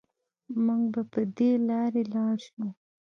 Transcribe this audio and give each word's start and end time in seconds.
مونږ 0.65 0.83
به 0.93 1.01
په 1.11 1.21
دې 1.37 1.51
لارې 1.69 2.03
لاړ 2.13 2.35
شو 2.47 2.65